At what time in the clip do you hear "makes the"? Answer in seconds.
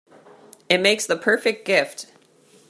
0.79-1.15